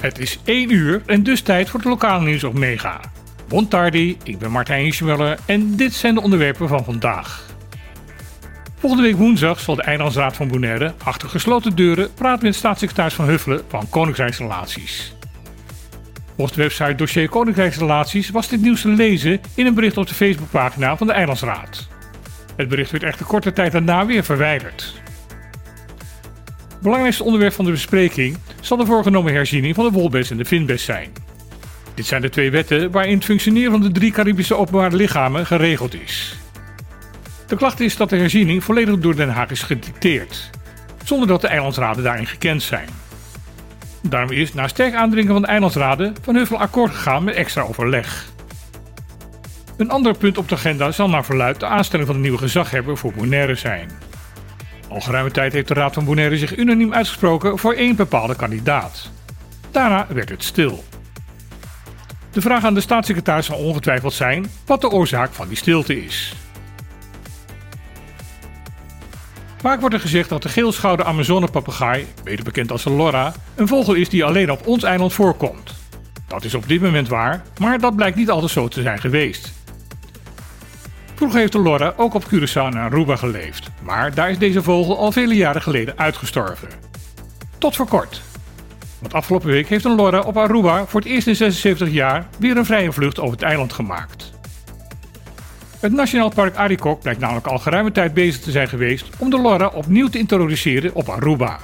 [0.00, 3.00] Het is 1 uur en dus tijd voor het lokale nieuws op Mega.
[3.48, 7.50] Bon tardi, ik ben Martijn Schmuller en dit zijn de onderwerpen van vandaag.
[8.78, 13.24] Volgende week woensdag zal de Eilandsraad van Bonaire achter gesloten deuren praten met staatssecretaris Van
[13.24, 15.14] Huffelen van Koninkrijksrelaties.
[16.36, 20.14] Volgens de website Dossier Koninkrijksrelaties was dit nieuws te lezen in een bericht op de
[20.14, 21.88] Facebookpagina van de Eilandsraad.
[22.56, 25.01] Het bericht werd echter korte tijd daarna weer verwijderd.
[26.82, 30.84] Belangrijkste onderwerp van de bespreking zal de voorgenomen herziening van de Wolbes en de Finbes
[30.84, 31.12] zijn.
[31.94, 35.94] Dit zijn de twee wetten waarin het functioneren van de drie Caribische openbare lichamen geregeld
[35.94, 36.36] is.
[37.46, 40.50] De klacht is dat de herziening volledig door Den Haag is gedicteerd,
[41.04, 42.88] zonder dat de eilandsraden daarin gekend zijn.
[44.02, 48.30] Daarom is, na sterk aandringen van de eilandsraden, Van Huffel akkoord gegaan met extra overleg.
[49.76, 52.96] Een ander punt op de agenda zal naar verluid de aanstelling van de nieuwe gezaghebber
[52.96, 53.90] voor Bonaire zijn.
[54.92, 59.10] Al geruime tijd heeft de Raad van Bonaire zich unaniem uitgesproken voor één bepaalde kandidaat.
[59.70, 60.84] Daarna werd het stil.
[62.32, 66.34] De vraag aan de staatssecretaris zal ongetwijfeld zijn wat de oorzaak van die stilte is.
[69.60, 73.94] Vaak wordt er gezegd dat de geelschouder Amazonepapegaai, beter bekend als de Lora, een vogel
[73.94, 75.74] is die alleen op ons eiland voorkomt.
[76.26, 79.61] Dat is op dit moment waar, maar dat blijkt niet altijd zo te zijn geweest.
[81.22, 84.98] Vroeger heeft de Lora ook op Curaçao en Aruba geleefd, maar daar is deze vogel
[84.98, 86.68] al vele jaren geleden uitgestorven.
[87.58, 88.22] Tot voor kort.
[88.98, 92.56] Want afgelopen week heeft een Lora op Aruba voor het eerst in 76 jaar weer
[92.56, 94.32] een vrije vlucht over het eiland gemaakt.
[95.80, 99.40] Het Nationaal Park Arikok blijkt namelijk al geruime tijd bezig te zijn geweest om de
[99.40, 101.58] Lora opnieuw te introduceren op Aruba.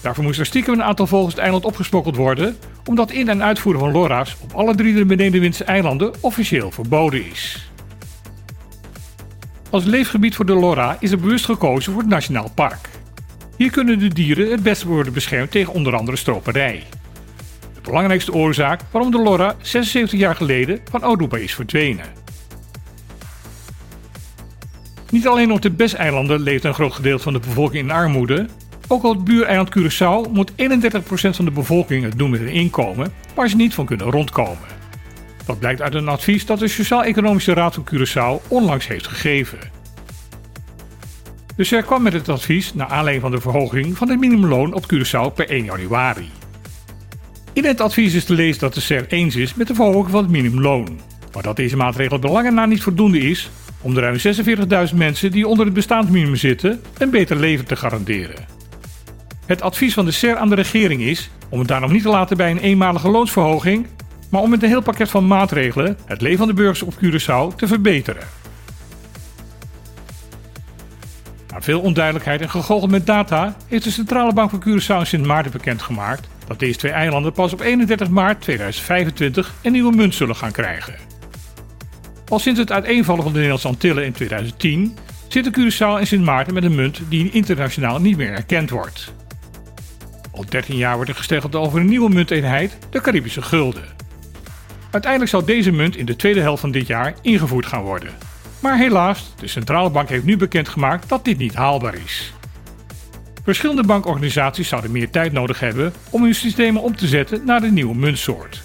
[0.00, 3.80] Daarvoor moest er stiekem een aantal vogels het eiland opgesprokkeld worden, omdat in- en uitvoeren
[3.80, 7.71] van Lora's op alle drie de benedenwindse eilanden officieel verboden is.
[9.72, 12.88] Als leefgebied voor de Lora is er bewust gekozen voor het Nationaal Park.
[13.56, 16.82] Hier kunnen de dieren het beste worden beschermd tegen onder andere stroperij.
[17.74, 22.04] De belangrijkste oorzaak waarom de Lora 76 jaar geleden van Aruba is verdwenen.
[25.10, 28.48] Niet alleen op de Bes-eilanden leeft een groot gedeelte van de bevolking in armoede.
[28.88, 30.54] Ook op het buureiland Curaçao moet 31%
[31.30, 34.81] van de bevolking het doen met een inkomen waar ze niet van kunnen rondkomen.
[35.46, 39.58] Dat blijkt uit een advies dat de Sociaal-Economische Raad van Curaçao onlangs heeft gegeven.
[41.56, 44.92] De SER kwam met het advies naar aanleiding van de verhoging van het minimumloon op
[44.92, 46.30] Curaçao per 1 januari.
[47.52, 50.22] In het advies is te lezen dat de SER eens is met de verhoging van
[50.22, 51.00] het minimumloon,
[51.32, 54.18] maar dat deze maatregel belangen na niet voldoende is om de ruim
[54.88, 58.46] 46.000 mensen die onder het bestaansminimum zitten een beter leven te garanderen.
[59.46, 62.36] Het advies van de SER aan de regering is om het daarom niet te laten
[62.36, 63.86] bij een eenmalige loonsverhoging,
[64.32, 67.56] maar om met een heel pakket van maatregelen het leven van de burgers op Curaçao
[67.56, 68.22] te verbeteren.
[71.48, 75.26] Na veel onduidelijkheid en gegoocheld met data heeft de Centrale Bank van Curaçao en Sint
[75.26, 80.36] Maarten bekendgemaakt dat deze twee eilanden pas op 31 maart 2025 een nieuwe munt zullen
[80.36, 80.94] gaan krijgen.
[82.28, 84.96] Al sinds het uiteenvallen van de Nederlandse Antillen in 2010
[85.28, 89.12] zitten Curaçao en Sint Maarten met een munt die internationaal niet meer erkend wordt.
[90.30, 94.00] Al 13 jaar wordt er gesteggeld over een nieuwe munteenheid, de Caribische gulden.
[94.92, 98.10] Uiteindelijk zal deze munt in de tweede helft van dit jaar ingevoerd gaan worden.
[98.60, 102.32] Maar helaas, de centrale bank heeft nu bekendgemaakt dat dit niet haalbaar is.
[103.44, 107.70] Verschillende bankorganisaties zouden meer tijd nodig hebben om hun systemen om te zetten naar de
[107.70, 108.62] nieuwe muntsoort.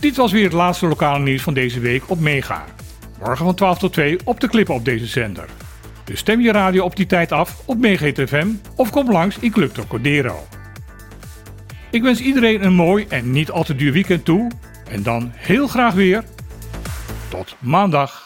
[0.00, 2.64] Dit was weer het laatste lokale nieuws van deze week op Mega.
[3.18, 5.48] Morgen van 12 tot 2 op de klippen op deze zender.
[6.04, 7.86] Dus stem je radio op die tijd af op
[8.26, 10.55] FM of kom langs in Club.
[11.90, 14.50] Ik wens iedereen een mooi en niet al te duur weekend toe.
[14.90, 16.24] En dan heel graag weer.
[17.28, 18.25] Tot maandag.